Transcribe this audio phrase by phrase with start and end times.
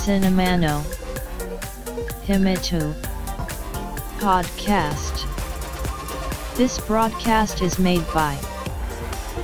[0.00, 0.82] Cinemano
[2.26, 2.94] Himitu
[4.18, 5.26] Podcast
[6.56, 8.36] This broadcast is made by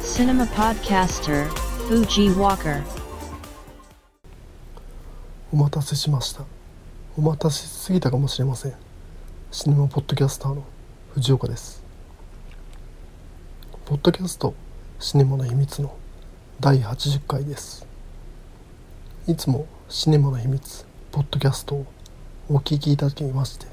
[0.01, 1.49] Cinema Podcaster
[1.87, 2.83] Fuji Walker
[5.53, 6.45] お待たせしました
[7.19, 8.75] お待たせしすぎたかもしれません
[9.51, 10.65] シネマポッドキャスターの
[11.13, 11.86] 藤岡です
[13.87, 14.53] ポッドキャスト
[14.99, 15.97] シネマの秘密の
[16.59, 17.87] 第80回です。
[19.29, 21.87] いつもシネマの秘密ポッドキャストを
[22.49, 23.67] お聞きいただきまして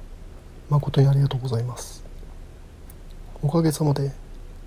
[0.70, 2.06] 誠にありがとうございます。
[3.42, 4.12] おかげさまで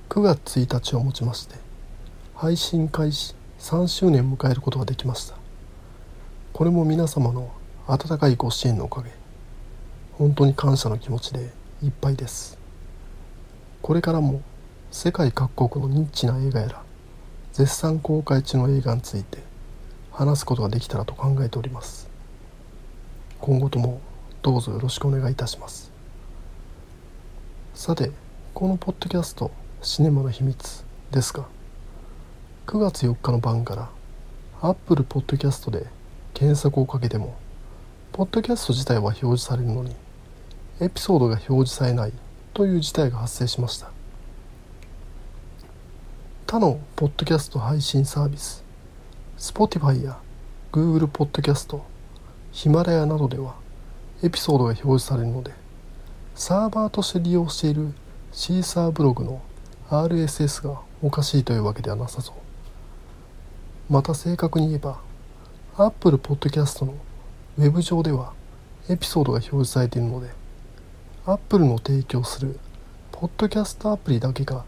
[0.09, 1.55] 9月1日をもちまして
[2.35, 5.37] 配信開始3周年を迎えることができました。
[6.53, 7.53] これも皆様の
[7.87, 9.13] 温かいご支援のおかげ。
[10.15, 11.53] 本当に感謝の気持ちで
[11.85, 12.59] いっぱいです。
[13.81, 14.43] これからも
[14.91, 16.83] 世界各国のニッチな映画やら
[17.53, 19.39] 絶賛公開中の映画について
[20.11, 22.09] 話すことができたらと考えております。
[23.41, 24.01] 今後とも
[24.43, 25.93] どうぞよろしくお願いいたします。
[27.75, 28.11] さて
[28.55, 29.51] このポッドキャスト
[29.83, 31.45] 「シネマの秘密」ですが
[32.67, 33.91] 9月4日の晩から
[34.63, 35.87] Apple Podcast で
[36.33, 37.35] 検索をかけても
[38.13, 39.95] ポッドキャスト自体は表示されるのに
[40.81, 42.13] エピソードが表示されない
[42.55, 43.96] という事態が発生しました。
[46.49, 48.63] 他のポッドキャスト配信サービス
[49.37, 50.21] Spotify や
[50.71, 51.85] Google ポッドキャスト
[52.53, 53.57] ヒマラヤなどでは
[54.23, 55.51] エピソードが表示されるので
[56.37, 57.93] サーバーとして利用している
[58.31, 59.43] シーサーブログの
[59.91, 63.93] RSS がおかしいというわけではなさそう。
[63.93, 65.01] また正確に言えば
[65.77, 66.95] Apple Podcast の
[67.59, 68.35] ウェブ上では
[68.89, 70.31] エピソードが表示されているので
[71.27, 72.61] Apple の提供する
[73.11, 74.65] ポッドキャストアプリだけが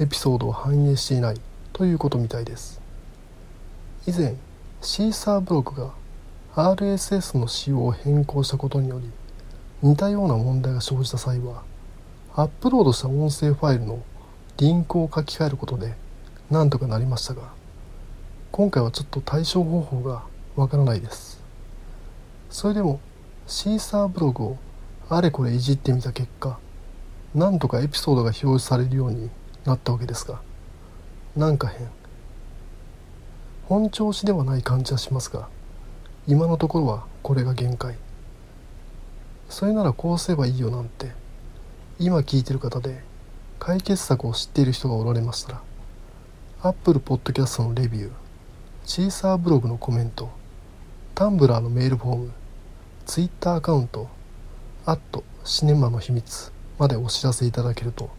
[0.00, 1.40] エピソードを反映していない
[1.72, 2.80] ということみたいです。
[4.06, 4.36] 以前
[4.80, 5.92] シーサーブログが
[6.54, 9.10] RSS の仕様を変更したことにより
[9.82, 11.62] 似たような問題が生じた際は
[12.34, 14.02] アップロードした音声ファイルの
[14.56, 15.94] リンクを書き換えることで
[16.50, 17.52] なんとかなりましたが
[18.50, 20.22] 今回はちょっと対処方法が
[20.56, 21.40] わからないです。
[22.50, 23.00] それでも
[23.46, 24.58] シーサーブログを
[25.08, 26.58] あれこれいじってみた結果
[27.34, 29.30] なんとかエピソードが表示されるように
[29.68, 30.40] なったわけですが
[31.36, 31.88] なんか変。
[33.66, 35.48] 本調子ではない感じはしますが
[36.26, 37.96] 今のところはこれが限界。
[39.48, 41.12] それならこうすればいいよなんて
[41.98, 43.02] 今聞いてる方で
[43.58, 45.62] 解決策を知っている人がおられましたら
[46.62, 48.10] Apple Podcast のレビュー
[48.84, 50.30] シーサーブログのコメント
[51.14, 52.32] タンブラーのメールフォーム
[53.06, 54.08] Twitter アカウント
[54.84, 58.10] アットシネマの秘密までお知らせいただけると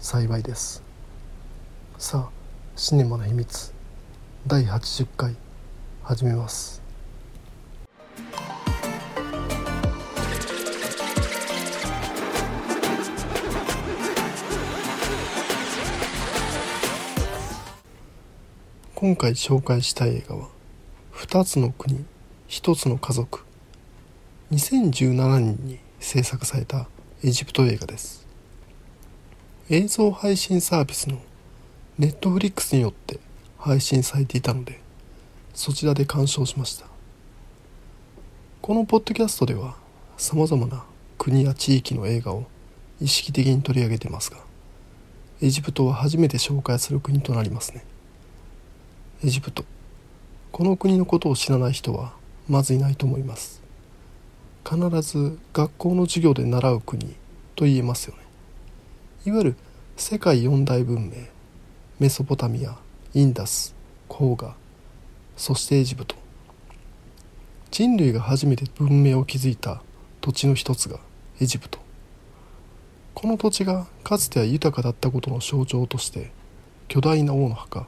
[0.00, 0.89] 幸いです。
[2.02, 2.30] さあ
[2.76, 3.74] シネマの秘密。
[4.46, 5.36] 第80回
[6.02, 6.80] 始めます。
[18.94, 20.48] 今回紹介したい映画は
[21.12, 22.06] 「2つの国
[22.48, 23.44] 1つの家族」
[24.52, 26.88] 2017年に制作された
[27.22, 28.26] エジプト映画です。
[29.68, 31.20] 映像配信サービスの
[32.00, 33.20] ネットフリックスによって
[33.58, 34.80] 配信されていたので
[35.52, 36.86] そちらで鑑賞しました。
[38.62, 39.76] このポッドキャストでは
[40.16, 40.82] さまざまな
[41.18, 42.46] 国や地域の映画を
[43.02, 44.38] 意識的に取り上げてますが
[45.42, 47.84] エジプトは初めて紹介する国となりますね。
[49.22, 49.66] エジプト。
[50.52, 52.14] この国のことを知らない人は
[52.48, 53.60] まずいないと思います。
[54.64, 57.14] 必ず学校の授業で習う国
[57.56, 58.22] と言えますよね。
[59.26, 59.56] いわゆる
[59.98, 61.39] 世界四大文明。
[62.00, 62.78] メソポタミア
[63.12, 63.74] インダス
[64.08, 64.56] 黄河
[65.36, 66.16] そしてエジプト
[67.70, 69.82] 人類が初めて文明を築いた
[70.22, 70.98] 土地の一つが
[71.42, 71.78] エジプト。
[73.12, 76.30] この土地がかつては豊かだったことの象徴として
[76.88, 77.86] 巨大な王の墓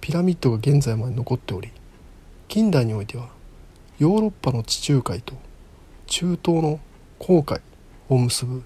[0.00, 1.70] ピラミッドが現在まで残っており
[2.48, 3.28] 近代においては
[4.00, 5.34] ヨーロッパの地中海と
[6.06, 6.80] 中東の
[7.20, 7.60] 航海
[8.08, 8.64] を結ぶ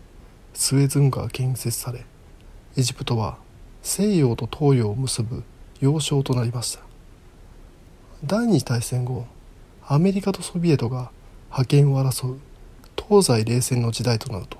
[0.55, 2.07] スエズ運河が建設され
[2.79, 3.37] エジプトは
[3.89, 5.45] 西洋と東洋を結ぶ
[5.81, 6.83] 要衝となりました。
[8.23, 9.25] 第二次大戦後
[9.87, 11.11] アメリカとソビエトが
[11.49, 12.41] 覇権を争う
[13.09, 14.59] 東西冷戦の時代となると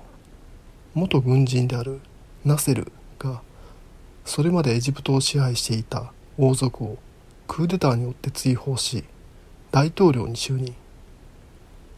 [0.95, 2.01] 元軍人である
[2.43, 3.43] ナセルが
[4.25, 6.97] それまでエジプトを支配していた王族を
[7.47, 9.03] クーデターによって追放し
[9.69, 10.73] 大統領に就任。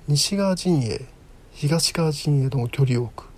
[0.10, 1.08] 西側陣営
[1.54, 3.30] 東側陣営との距離を置く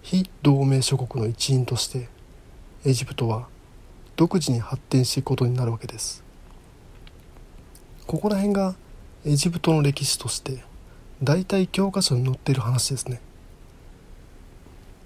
[0.00, 2.08] 非同盟諸国の一員として
[2.88, 3.48] エジプトは
[4.16, 6.24] 独自に発展していくことになるわけです。
[8.06, 8.76] ここら辺が
[9.26, 10.64] エジプトの歴史として
[11.22, 13.20] 大体教科書に載っている話ですね。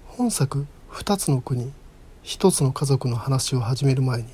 [0.05, 1.73] 本作「2つの国
[2.23, 4.29] 1つの家族」の話を始める前に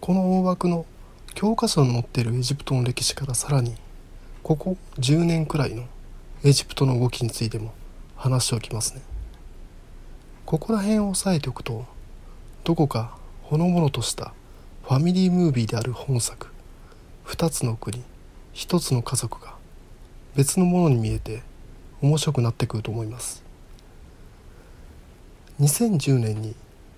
[0.00, 0.86] この大枠の
[1.34, 3.74] 教科書に載っているエジプトの歴史からさらに
[4.42, 5.84] ここ10年くらいの
[6.42, 7.74] エジプトの動きについても
[8.16, 9.02] 話しておきますね。
[10.46, 11.94] ここら辺を押さえておくと
[12.66, 14.32] どこかほのぼのとした
[14.82, 16.48] ファミリームービーである本作
[17.24, 18.02] 「2つの国
[18.54, 19.54] 1つの家族」が
[20.34, 21.44] 別のものに見えて
[22.02, 23.44] 面白くなってくると思います。
[25.60, 26.56] 2010年に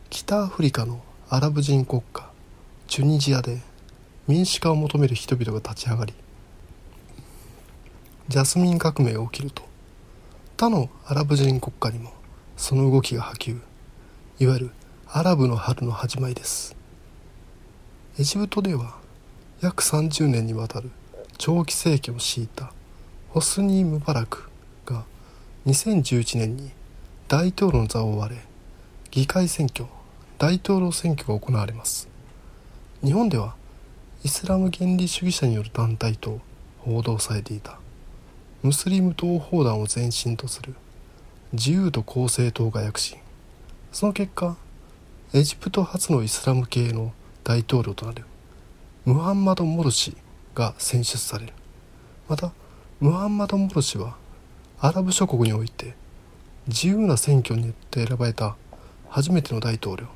[0.09, 2.31] 北アフリカのアラブ人国家
[2.87, 3.61] チュニジアで
[4.27, 6.15] 民主化を求める人々が立ち上がり
[8.29, 9.63] ジャスミン革命が起きると
[10.57, 12.15] 他のアラブ人国家にも
[12.57, 13.61] その動きが波及。
[14.41, 14.71] いわゆる
[15.11, 16.77] アラブの春の始まりです。
[18.19, 18.99] エジプトでは
[19.63, 20.91] 約30年にわたる
[21.39, 22.75] 長期政権を敷いた
[23.31, 24.51] ホスニー・ムバラク
[24.85, 25.05] が
[25.65, 26.73] 2011年に
[27.27, 28.37] 大統領の座を追われ
[29.11, 29.87] 議会選挙
[30.37, 32.07] 大統領選挙が行われます。
[33.03, 33.55] 日本では
[34.25, 36.39] イスラム原理主義者による団体と
[36.81, 37.79] 報道されていた。
[38.63, 40.75] ムスリム同胞団を前身とする
[41.55, 43.17] 自由と公正党が躍進。
[43.91, 44.59] その結果
[45.35, 47.13] エジプト初のイスラム系の
[47.45, 48.25] 大統領となる。
[49.05, 50.17] ムハンマド・モルシ
[50.55, 51.53] が選出される。
[52.31, 52.53] また
[52.99, 54.17] ムハンマド・モルシは
[54.81, 55.95] アラブ諸国において
[56.67, 58.57] 自由な選挙によって選ばれた
[59.11, 60.07] 初めての大統領。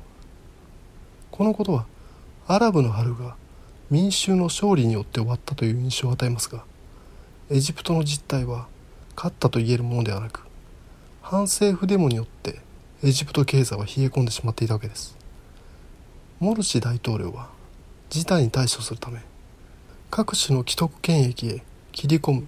[1.29, 1.85] このことは
[2.47, 3.35] アラブの春が
[3.91, 6.63] 民衆の勝利によって終わったという印象を与えますが
[7.51, 8.67] エジプトの実態は
[9.15, 10.41] 勝ったと言えるものではなく
[11.21, 12.59] 反政府デモによって
[13.05, 15.17] エジプト経済は冷え込んでしまっていたわけです。
[16.39, 17.49] モルシ大統領は
[18.09, 19.19] 事態に対処するため
[20.09, 22.47] 各種の既得権益へ切り込む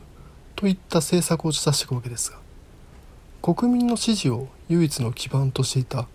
[0.56, 2.38] といった政策を打ち出していくわけですが
[3.42, 6.08] 国民の支持を唯一の基盤としていた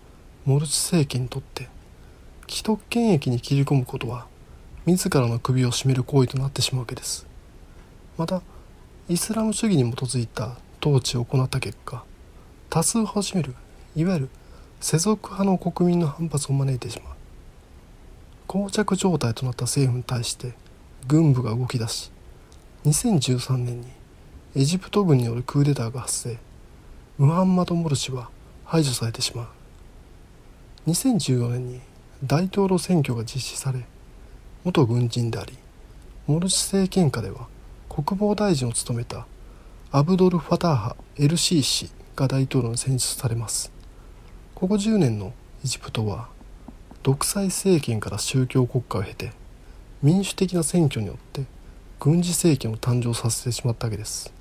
[0.45, 1.69] モルチ政権にとって
[2.47, 4.27] 既得権益に切り込むことは
[4.85, 7.27] 自らの首を絞める行為となってしまうわけです。
[8.17, 8.41] また
[9.07, 12.03] イスラム主義に基づいた統治を行った結果
[12.69, 13.55] 多数派を占める
[13.95, 14.29] いわゆる
[14.79, 17.13] 世俗派の国民の反発を招いてしまう。
[18.47, 20.53] 膠着状態となった政府に対して
[21.07, 22.11] 軍部が動き出し
[22.85, 23.87] 2013年に
[24.55, 26.37] エジプト軍によるクーデターが発生。
[27.17, 28.29] ムハンマド・モルシは
[28.65, 29.47] 排除されてしまう。
[30.89, 31.81] 2014年に
[32.23, 33.85] 大統領選挙が実施され
[34.63, 35.57] 元軍人であり
[36.25, 37.47] モルシ政権下では
[37.87, 39.27] 国防大臣を務めた
[39.91, 43.80] アブドル・ファターハ・エルシー氏が大統領に選出されます。
[44.61, 45.33] ここ10年の
[45.65, 46.27] エジプトは
[47.01, 49.31] 独裁政権から宗教国家を経て
[50.03, 51.45] 民主的な選挙によって
[51.99, 54.31] 軍事政権を誕生させてしまったわけです。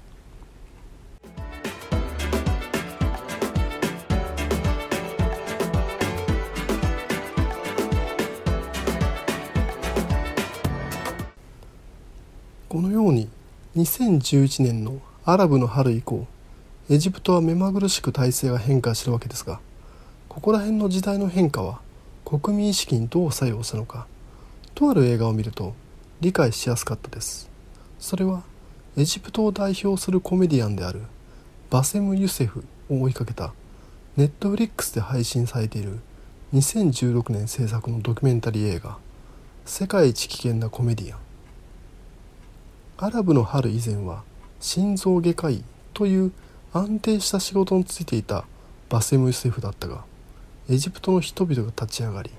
[12.69, 13.31] このように
[13.75, 16.27] 2011年のアラブの春以降
[16.91, 19.61] エジプトは目まぐるしく体制が変化してるわけですが
[20.31, 21.81] ここら辺の時代の変化は
[22.25, 24.07] 国民意識にどう作用したのか
[24.77, 25.75] とある映画を見ると
[26.21, 27.51] 理解しやすかったです。
[27.99, 28.45] それは
[28.97, 31.03] エジプトを代表するコメディアンである
[31.69, 33.53] バセム・ユセフを追いかけた
[34.17, 35.99] ネットフリックスで配信されている
[36.55, 38.99] 2016年制作のドキュメンタリー映画
[39.67, 41.19] 「世界一危険なコメディアン」
[42.99, 44.23] アラブの春以前は
[44.61, 46.33] 心臓外科医という
[46.73, 48.45] 安定した仕事に就いていた
[48.89, 50.09] バセム・ユセフだったが
[50.71, 52.31] エジプトの人々が立ち上がり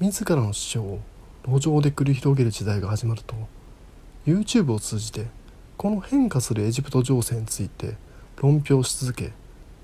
[0.00, 1.00] 自らの主張を
[1.46, 3.36] 路上で繰り広げる時代が始まると
[4.26, 5.28] YouTube を通じて
[5.76, 7.94] この変化するエジプト情勢について
[8.42, 9.30] 論評し続け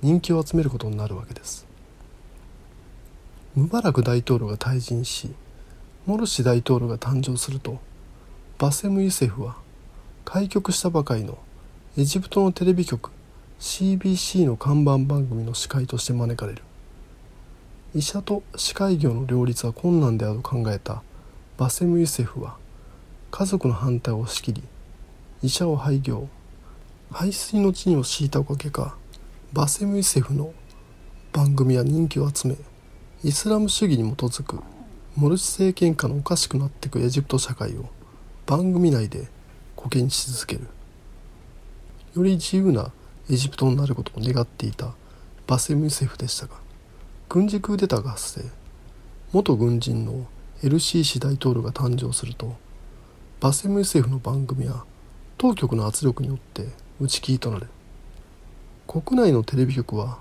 [0.02, 1.64] 人気を集めることになるわけです。
[3.54, 5.32] ムバラク大統領が退陣し
[6.06, 7.78] モルシ大統領が誕生すると
[8.58, 9.58] バセム・ユセフは
[10.24, 11.38] 開局したばかりの
[11.96, 13.12] エジプトのテレビ局
[13.60, 16.64] CBC の看板番組の司会として招かれる。
[17.96, 21.02] 医者と司会業の両立は困難であると考えた
[21.56, 22.58] バセム・ユセフは
[23.30, 24.62] 家族の反対を押し切り
[25.42, 26.28] 医者を廃業。
[27.10, 28.98] 排水の地にを敷いたおかげか
[29.54, 30.52] バセム・ユセフの
[31.32, 32.56] 番組は人気を集め
[33.24, 34.60] イスラム主義に基づく
[35.14, 37.88] モルシ政権下のおかしくなっていくエジプト社会を
[38.44, 39.26] 番組内で
[39.74, 40.68] 保険し続ける。
[42.14, 42.92] より自由な
[43.30, 44.92] エジプトになることを願っていた
[45.46, 46.65] バセム・ユセフでしたが
[47.28, 48.66] 軍事クーデターが発生。
[49.32, 50.26] 元軍人の
[50.62, 52.56] エルシーシ大統領が誕生すると
[53.40, 54.84] バセム・ユセフの番組は
[55.36, 56.68] 当局の圧力によって
[57.00, 57.66] 打ち切りとなる
[58.86, 60.18] 国内のテレビ局は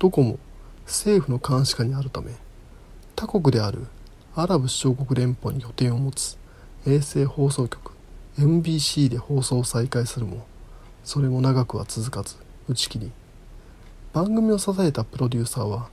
[0.00, 0.38] どこも
[0.84, 2.32] 政府の監視下にあるため
[3.14, 3.86] 他国である
[4.34, 6.36] アラブ首長国連邦に拠点を持つ
[6.86, 7.92] 衛星放送局
[8.38, 10.44] MBC で放送を再開するも
[11.04, 12.36] それも長くは続かず
[12.68, 13.12] 打ち切り。
[14.12, 15.88] 番組を支えたプロデューサーは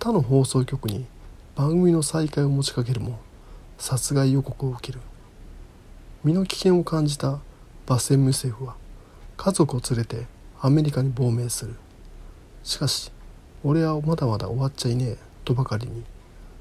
[0.00, 1.04] 他の放送局に
[1.54, 3.20] 番組の再開を持ちかけるも
[3.76, 5.00] 殺害予告を受ける。
[6.24, 7.38] 身の危険を感じた
[7.84, 8.76] バセン・ムセフは
[9.36, 10.24] 家族を連れて
[10.58, 11.76] アメリカに亡命する。
[12.62, 13.12] しかし
[13.62, 16.02] 俺はまだまだ終わっちゃいねえとばかりに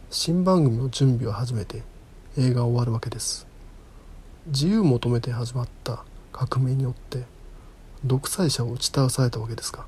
[0.10, 1.84] 新番組の準備を始めて
[2.38, 3.48] 映画は終わるわけです。
[4.48, 6.04] 自由を求めて始まった
[6.34, 7.24] 革命によって
[8.04, 9.86] 独裁者を打ち倒されたわけですが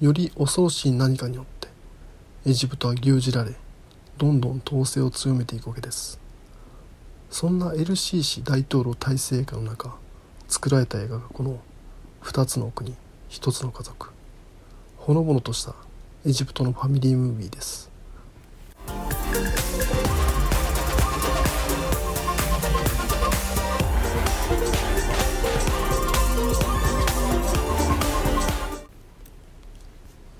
[0.00, 1.51] より恐ろしい何かによって
[2.44, 3.54] エジプトは牛耳られ
[4.18, 6.18] どんどん統制を強めていくわけです。
[7.30, 9.94] そんな LCC 大統領体制下の中
[10.48, 11.60] 作られた映画がこの
[12.24, 12.96] 2つの国
[13.30, 14.10] 1つの家族
[14.96, 15.76] ほのぼのとした
[16.26, 17.92] エジプトのファミリームービーです。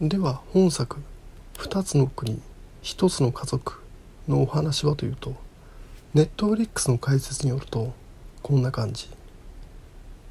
[0.01, 0.97] では本作
[1.63, 2.43] 「2つの国
[2.83, 3.81] 1つの家族」
[4.27, 5.37] のお話はというと
[6.13, 7.95] ネットフリックスの解説によると
[8.43, 9.09] こんな感じ。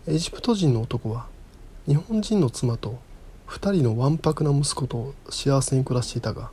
[0.08, 1.28] エジプト人の男は
[1.88, 3.00] 日本人の妻と
[3.48, 6.52] 2人のわんぱくな息子と幸せに暮らしていたが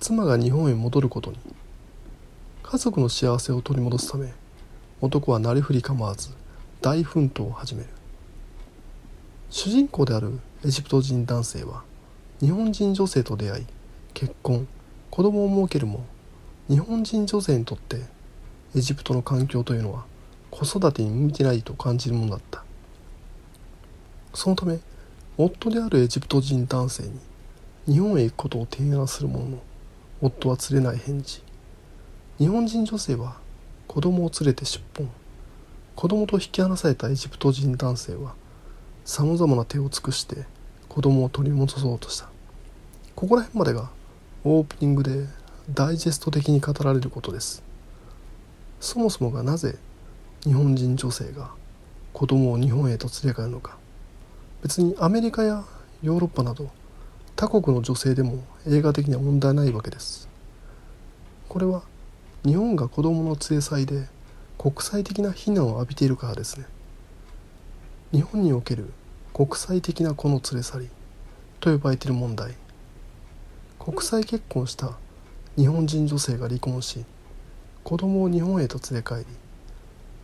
[0.00, 1.38] 妻が日本へ戻ることに。
[2.64, 4.34] 家族の幸せを取り戻すため
[5.00, 6.30] 男はなりふり構わず
[6.82, 7.88] 大奮闘を始める。
[9.50, 11.84] 主人公であるエジプト人男性は
[12.40, 13.66] 日本人女性と出会い
[14.14, 14.68] 結婚
[15.10, 16.04] 子供を設けるも
[16.68, 17.96] 日本人女性にとって
[18.76, 20.04] エジプトの環境というのは
[20.50, 22.64] 子育てに向いてないと感じるものだった。
[24.34, 24.78] そのため
[25.36, 27.18] 夫であるエジプト人男性に
[27.86, 29.62] 日本へ行くことを提案するものの
[30.20, 31.42] 夫は釣れない返事。
[32.38, 33.38] 日本人女性は
[33.88, 35.08] 子供を連れて出奔。
[35.96, 38.34] 子供と引き離されたエジプト人男性は
[39.04, 40.44] さまざまな手を尽くして
[40.98, 42.28] 子供を取り戻そうとした。
[43.14, 43.88] ここら辺までが
[44.42, 45.26] オープニングで
[45.72, 47.62] ダイジェスト的に語られることです。
[48.80, 49.76] そもそもがなぜ
[50.42, 51.52] 日本人女性が
[52.12, 53.76] 子供を日本へと連れ帰るのか。
[54.60, 55.62] 別にアメリカや
[56.02, 56.68] ヨーロッパなど
[57.36, 60.28] 他国の女性でも映画的には問題ないわけです。
[61.48, 61.82] これは
[62.44, 64.08] 日本が子供の連れ去りで
[64.58, 66.66] 国際的な非難を浴びているからですね。
[68.10, 68.90] 日本における
[69.38, 70.88] 国際的な子の連れ去り
[71.60, 72.56] と呼ばれている問題。
[73.78, 74.96] 国際結婚した
[75.56, 77.04] 日本人女性が離婚し
[77.84, 79.24] 子供を日本へと連れ帰り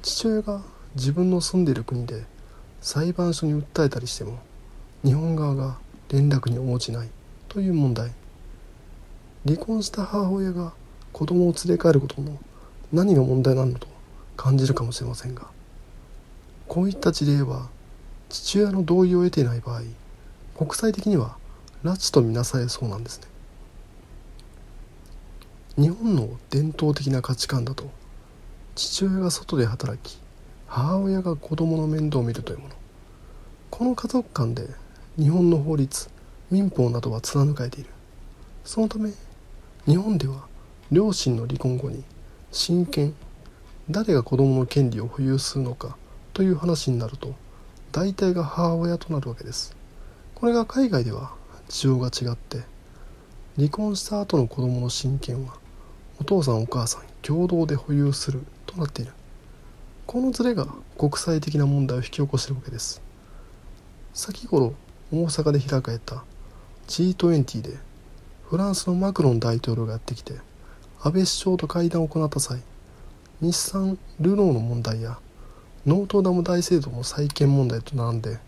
[0.03, 0.63] 父親が
[0.97, 2.25] 自分の住んでいる国で
[2.81, 4.41] 裁判所に訴えたりしても
[5.05, 5.79] 日本側が
[6.09, 7.09] 連絡に応じない
[7.49, 8.11] という問題。
[9.47, 10.73] 離婚した母親が
[11.13, 12.37] 子供を連れ帰ることの
[12.93, 13.87] 何が問題なのと
[14.37, 15.47] 感じるかもしれませんが
[16.67, 17.69] こういった事例は
[18.35, 19.83] 父親の同意を得ていない場合
[20.59, 21.37] 国際的には
[21.85, 23.29] 拉致とみなされそうなんですね。
[25.77, 27.89] 日本の伝統的な価値観だと
[28.75, 30.19] 父親が外で働き
[30.67, 32.75] 母親が子供の面倒を見るというもの。
[33.71, 34.67] この家族間で
[35.17, 36.11] 日本の法律
[36.51, 37.91] 民法などは貫かれている。
[38.65, 39.13] そのため
[39.87, 40.49] 日本では
[40.91, 42.03] 両親の離婚後に
[42.51, 43.15] 親権
[43.89, 45.97] 誰が子供の権利を保有するのか
[46.33, 47.33] という話になると
[47.95, 49.77] 大体が母親となるわけです。
[50.35, 51.31] これが海外では
[51.69, 52.65] 事情が違って
[53.55, 55.55] 離婚した後の子供の親権は
[56.21, 59.13] お父さんお母さん共同で保有するとなっている。
[60.09, 60.67] このズレが
[60.99, 63.01] 国際的な問題を引き起こしているわけです。
[64.13, 64.75] 先頃
[65.13, 66.25] 大阪で開かれた
[66.89, 67.79] G20 で
[68.43, 70.33] フランスのマクロン大統領がやってきて
[71.01, 72.61] 安倍首相と会談を行った際
[73.41, 75.21] 日産ルノーの問題や
[75.87, 78.39] ノートダム大聖堂の再建問題と並んで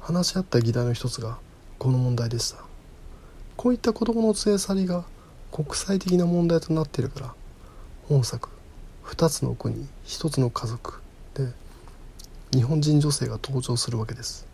[0.00, 1.36] 話し合った議題の一つが
[1.78, 2.64] この問題でした。
[3.58, 5.04] こういった子供の連れ去りが
[5.52, 7.34] 国際的な問題となっているから
[8.08, 8.48] 本作
[9.04, 11.02] 「2つの国1つの家族」
[11.34, 11.52] で
[12.54, 14.46] 日本人女性が登場するわけです。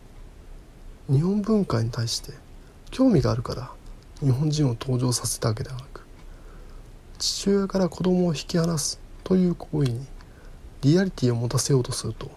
[1.08, 2.32] 日本文化に対して
[2.90, 3.70] 興味があるから
[4.18, 6.04] 日本人を登場させたわけではなく
[7.18, 10.06] 父親から子供を引き離すという行為に
[10.84, 12.30] リアリティを持たせようとすると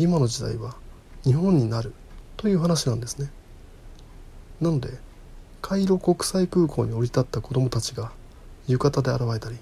[0.00, 0.74] 今の時代は
[1.22, 1.94] 日本になる
[2.36, 3.30] という話なんですね。
[4.60, 4.98] なので
[5.62, 8.10] カイロ国際空港に降り立った子供たちが
[8.66, 9.56] 浴衣で現れたり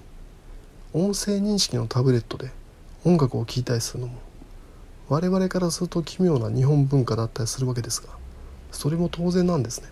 [0.93, 2.49] 音声認識のタブレットで
[3.05, 4.15] 音楽を聴いたりするのも
[5.09, 8.09] 我々からすると奇妙な日本文化だったりするわけですが
[8.71, 9.89] それも当然なんですね。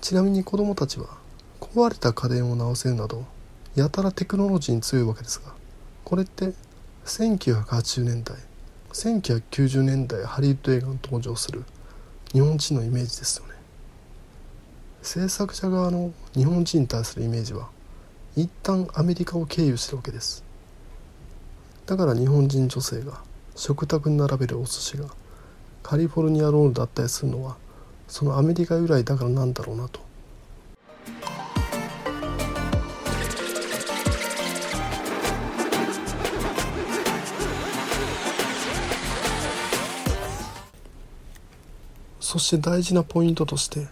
[0.00, 1.08] ちなみに子供たちは
[1.60, 3.26] 壊れた家電を直せるなど
[3.74, 5.52] やたらテクノロジーに強いわけですが
[6.04, 6.52] これって
[7.06, 8.36] 1980年代
[8.92, 11.64] 1990年代ハリウッド映画に登場する
[12.32, 13.54] 日本人のイメージですよね。
[15.02, 17.68] 制作者側の日本人に対するイメージは
[18.36, 20.44] 一旦アメリカを経由してるわけです。
[21.86, 23.20] だから日本人女性が
[23.54, 25.06] 食卓に並べるお寿司が
[25.82, 27.56] カリフォルニアロールだったりするのは
[28.08, 30.00] そのアメリカ由来だからなんだろうなと
[42.34, 43.86] そして大事なポイントとして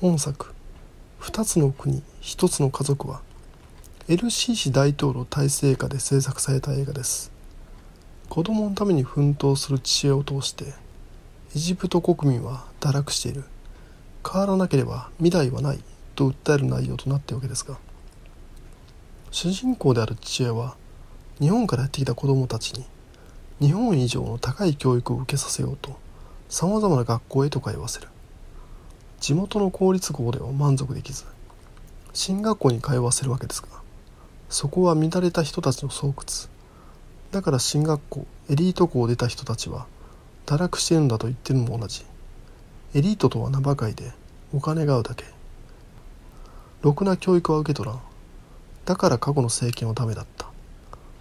[0.00, 0.54] 本作
[1.20, 3.20] 「2つの国1つの家族」は
[4.06, 7.32] LCC 大統領体制下で制作された映画です。
[8.28, 13.42] 子供のために奮闘する知恵を通してエジプト国民は堕落している。
[14.24, 15.80] 変わらなければ未来はない
[16.14, 17.76] と訴える内容となっているわけですが
[19.32, 20.76] 主人公である父親は
[21.40, 22.86] 日本からやってきた子供たちに
[23.60, 26.03] 日本以上の高い教育を受けさせようと
[26.48, 28.08] さまざまな学校へと通わせる。
[29.20, 31.24] 地元の公立校では満足できず
[32.12, 33.68] 進学校に通わせるわけですが
[34.50, 36.14] そこは乱れた人たちの巣窟。
[37.32, 39.86] だから進学校エリート校を出た人たちは
[40.46, 42.04] 堕落してるんだと言ってるのも同じ。
[42.94, 44.12] エリートとは名ばかりで
[44.52, 45.24] お金が合うだけ。
[46.82, 48.00] ろくな教育は受け取らん。
[48.84, 50.48] だから過去の政権はダメだった。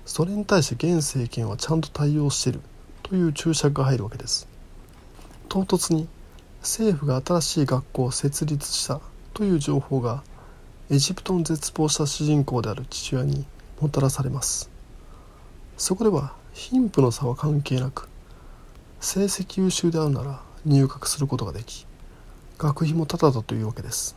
[0.06, 2.60] それに対して現政権はちゃんと対応してる。
[3.02, 4.48] という注釈が入るわけです。
[5.50, 6.08] 唐突に
[6.62, 9.02] 政府が新しい学校を設立した
[9.34, 10.24] という情報が
[10.90, 13.46] エジプトの絶望した主人公である父親に
[13.80, 14.70] もたらされます。
[15.78, 18.08] そこでは貧富の差は関係なく
[19.00, 21.86] 成績優秀であるなら入学することができ
[22.58, 24.16] 学費もタダだというわけです。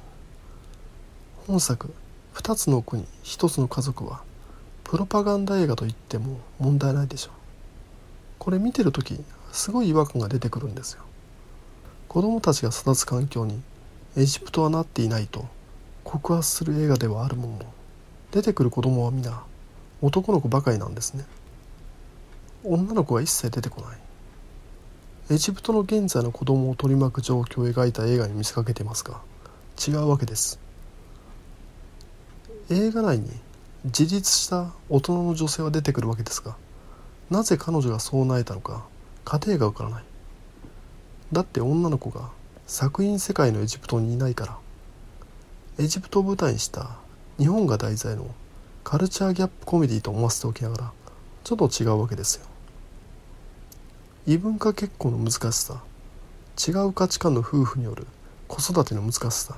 [1.46, 1.92] 本作
[2.34, 4.22] 「2つの国1つの家族」は
[4.84, 7.32] プロパガンダ映画と言っても問題ないでしょう。
[8.38, 9.18] これ見てる時
[9.50, 11.05] すごい違和感が出てくるんですよ。
[12.16, 13.60] 子供たちが育つ環境に
[14.16, 15.44] エジプトはなっていないと
[16.02, 17.64] 告発する映画ではあるものの
[18.30, 19.42] 出てくる子供は皆
[20.00, 21.26] 男の子ばかりなんですね。
[22.64, 23.98] 女の子は一切出てこない。
[25.30, 29.20] エジプトの現在の子供を取り巻く状況を描いた映画に見せかけてますが
[29.86, 30.58] 違うわけです。
[32.70, 33.28] 映画内に
[33.84, 36.56] 自立した大人の女性は出てくるわけですが
[37.28, 38.86] なぜ彼女がそうなえたのか
[39.26, 40.04] 家庭がわからない。
[41.32, 42.30] だって女の子が
[42.66, 44.58] 作品世界のエジプトにいないから。
[45.78, 46.96] エジプトを舞台にした
[47.38, 48.34] 日本が題材の
[48.82, 50.92] カルチャーギャップコメディと思わせておきながら
[51.44, 52.46] ちょっと違うわけですよ。
[54.26, 55.82] 異文化結婚の難しさ
[56.66, 58.06] 違う価値観の夫婦による
[58.48, 59.56] 子育ての難しさ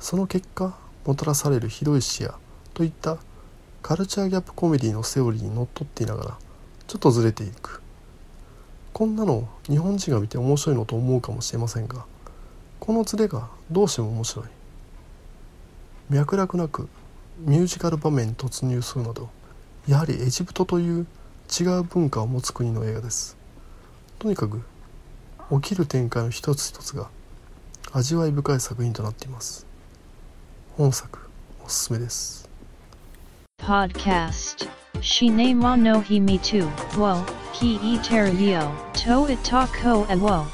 [0.00, 2.34] その結果もたらされる広い視野
[2.72, 3.18] といった
[3.82, 6.38] カルチャーギャップコメディのセオリーにのっとっていながら
[6.86, 7.81] ちょっとずれていく。
[8.92, 12.04] こんなの日本人が見て面白いのと思うかもしれませんが
[12.78, 14.44] このズレがどうしても面白い
[16.10, 16.88] 脈絡なく
[17.38, 19.30] ミュージカル場面に突入するなど
[19.88, 21.06] やはりエジプトという
[21.60, 23.36] 違う文化を持つ国の映画です
[24.18, 24.62] とにかく
[25.60, 27.08] 起きる展開の一つ一つが
[27.92, 29.66] 味わい深い作品となっています
[30.76, 31.18] 本作
[31.64, 32.48] おすすめです
[33.62, 34.68] Podcast.
[35.00, 36.68] Shine mo no hi me too.
[36.96, 37.98] Wo, ki e.
[37.98, 40.06] To ko.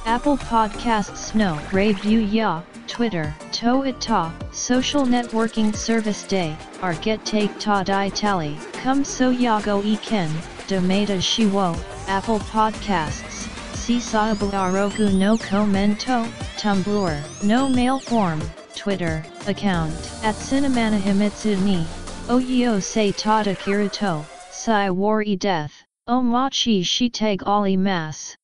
[0.07, 1.59] Apple Podcasts no.
[1.73, 2.63] Review ya.
[2.87, 3.35] Twitter.
[3.53, 4.33] To.
[4.53, 6.57] Social networking service day.
[6.83, 8.59] Our get take ta di tally.
[8.73, 10.31] Come so ya go e ken.
[10.67, 11.75] Domata shi wo.
[12.07, 13.47] Apple Podcasts.
[13.75, 16.25] Sisabu arogu no commento.
[16.59, 17.43] Tumblr.
[17.43, 18.41] No mail form.
[18.75, 19.25] Twitter.
[19.47, 19.95] Account.
[20.23, 21.87] At Cinemana Himitsu ni.
[22.29, 25.73] Oyo se tata kiruto, sai wari death,
[26.11, 28.39] o machi shiteg ali mas.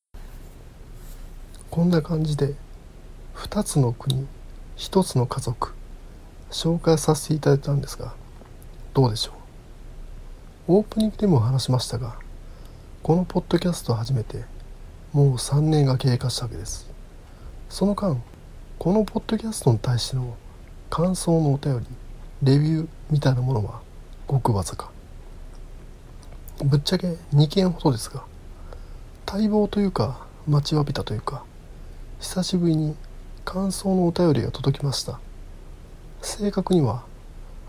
[1.71, 2.53] こんな感じで
[3.33, 4.27] 2つの国
[4.77, 5.73] 1つの家族
[6.51, 8.13] 紹介させていただいたんですが
[8.93, 9.31] どうでしょ
[10.67, 10.75] う？
[10.75, 12.19] オープニングでも話しましたが
[13.01, 14.43] このポッドキャストを始めて
[15.11, 16.87] もう3年が経過したわけです。
[17.69, 18.21] その間
[18.77, 20.37] このポッドキャストに対しての
[20.91, 21.85] 感想のお便り
[22.43, 23.81] レビューみたいなものは
[24.27, 24.91] ごくわずか。
[26.63, 28.23] ぶっちゃけ2件ほどですが
[29.25, 31.43] 待望というか待ちわびたというか
[32.21, 32.95] 久しぶりに
[33.43, 35.19] 感想のお便りが届きました。
[36.21, 37.03] 正確には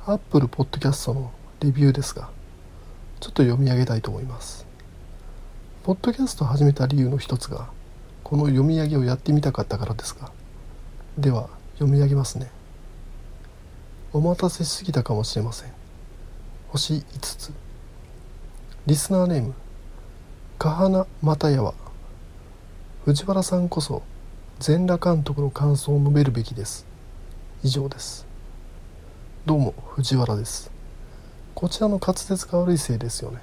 [0.06, 2.30] Apple Podcast のレビューですが
[3.20, 4.66] ちょっと読み上げたいと思います。
[5.82, 7.68] ポッドキャストを始めた理由の一つが
[8.22, 10.30] この読み上げをやってみたかったからですが
[11.18, 12.50] では読み上げますね。
[14.12, 15.72] お待たせしすぎたかもしれません。
[16.68, 17.65] 星5つ。
[18.86, 19.52] リスナーネーム
[20.60, 21.74] カハナ・マタヤワ
[23.04, 24.04] 藤原さんこそ
[24.60, 26.86] 全裸監督の感想を述べるべきです。
[27.64, 28.24] 以上です。
[29.44, 30.70] どうも藤原です。
[31.56, 33.40] こちらの滑舌が悪いせいですよね。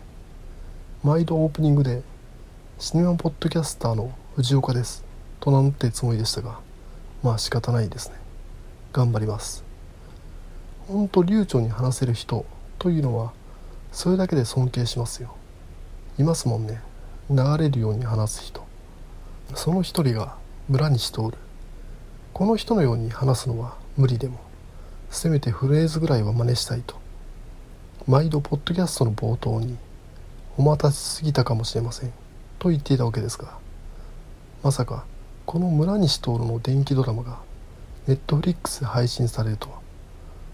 [1.04, 2.04] 毎度オープニングで
[2.80, 5.04] シネマポッドキャスターの藤岡です。
[5.42, 6.62] と名乗ってつもりでしたが
[7.22, 8.16] まあ仕方ないですね。
[8.94, 9.66] 頑張ります。
[10.88, 12.46] ほんと流暢に話せる人
[12.80, 13.34] というのは
[13.94, 15.36] それだけで尊敬しますよ。
[16.18, 16.82] いますもんね。
[17.30, 18.66] 流れるように話す人。
[19.54, 20.36] その一人が
[20.68, 21.32] 村西徹
[22.34, 24.40] この人のように話すのは無理でも。
[25.12, 26.96] せめてフレーズぐらいは真似したいと。
[28.08, 29.78] 毎度ポッドキャストの冒頭に
[30.58, 32.12] 「お待たせすぎたかもしれません」
[32.58, 33.60] と言っていたわけですが。
[34.64, 35.06] まさか
[35.46, 37.38] この村西徹の電気ドラマが
[38.08, 39.78] ネットフリックスで配信されるとは。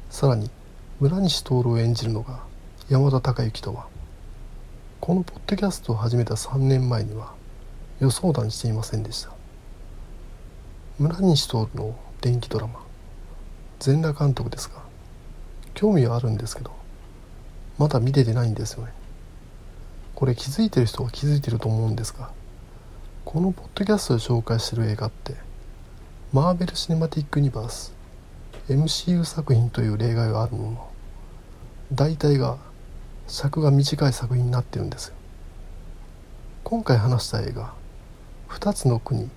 [0.10, 0.52] さらに
[1.00, 2.49] 村西徹を演じるのが
[2.90, 3.86] 山田孝之とは
[5.00, 7.34] このポッドキャストを始めた3年前には
[8.00, 9.30] 予想だにしていませんでした。
[10.98, 12.82] 村西徹の電気ドラマ
[13.78, 14.82] 全裸監督ですが
[15.76, 16.72] 興味はあるんですけど
[17.78, 18.92] まだ見れてないんですよね。
[20.16, 22.32] これ気づいてる人は気づいてると思うんですが
[23.24, 25.36] このポッドキャストで紹介してる映画って
[26.34, 27.94] マーベル・シネマティック・ユニバース
[28.68, 30.90] MCU 作品という例外があるもの
[31.94, 32.58] 大体が
[33.30, 35.14] 尺が短い作品になってるんですよ。
[36.64, 37.74] 今回話した映画
[38.50, 39.30] 「2つの国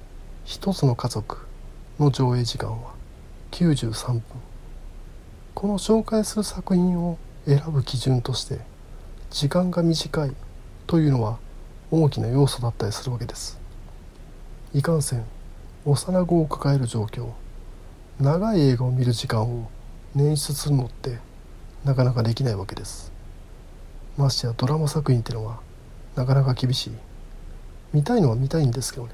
[0.46, 1.46] 1つの家族」
[2.00, 2.94] の上映時間は
[3.50, 4.22] 93分。
[5.54, 8.60] この紹介する作品を選ぶ基準として
[9.30, 10.34] 時間が短い
[10.86, 11.38] というのは
[11.90, 13.60] 大きな要素だったりするわけです。
[14.72, 15.24] いかんせん
[15.84, 17.28] 幼子を抱える状況
[18.18, 19.68] 長い映画を見る時間を
[20.16, 21.18] 捻出するのって
[21.84, 23.11] なかなかできないわけです。
[24.16, 25.60] ましてやドラマ作品ってのは
[26.16, 26.92] なかなか厳しい。
[27.92, 29.12] 見たいのは見たいんですけどね。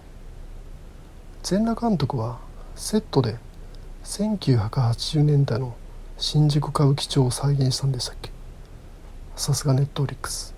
[1.43, 2.39] 全裸監督は
[2.75, 3.37] セットで
[4.05, 5.77] 1980年代の
[6.17, 8.31] 新宿歌舞伎町を再現したんでしたっけ？
[9.37, 10.55] さすがネットフリックス。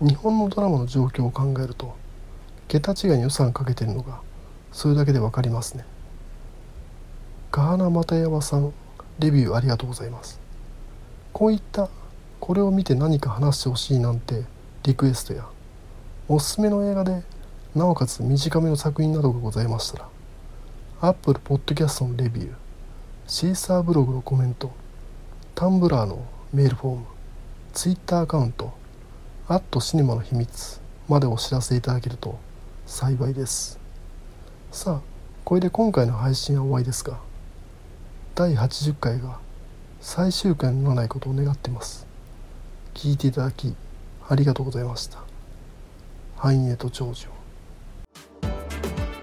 [0.00, 1.96] 日本のドラマの状況を考えると
[2.68, 4.20] 桁違いに予算かけてるのが
[4.72, 5.84] それだけで分かりますね。
[7.50, 8.72] ガーナ・マタヤワさん
[9.18, 10.40] レビューありがとうございます。
[11.32, 11.88] こういった
[12.42, 14.42] これを見て何か話してほしいなんて
[14.82, 15.46] リクエストや
[16.26, 17.22] おすすめの映画で
[17.72, 20.08] なおかつ短めの作品などがございましたら
[21.02, 22.52] Apple Podcast のレビュー
[23.28, 24.72] シーサーブログのコメント
[25.54, 27.06] タンブラーのメールフォーム
[27.74, 28.72] Twitter アカウント
[29.46, 32.40] アットシネマの秘密までお知らせいただけると
[32.86, 33.78] 幸いです。
[34.72, 35.00] さあ
[35.44, 37.20] これで今回の配信は終わりですが
[38.34, 39.38] 第80回が
[40.00, 42.10] 最終回にならないことを願っています。
[42.94, 43.74] 聞いていただき
[44.28, 45.32] ありがとうございました。
[46.42, 47.28] 繁栄と長寿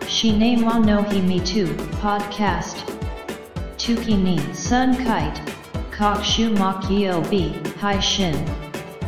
[0.08, 5.42] シネマノヒミトゥポッカストトゥキニサンカイト
[5.92, 8.32] 各種マキオビ配信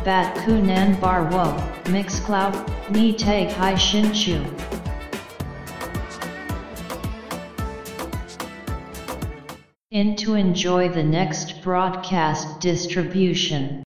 [0.04, 2.52] バッコナンバーウォーミックスクラウ
[2.92, 4.38] ドニテイ配信中
[9.90, 13.82] into enjoy the next broadcast distribution.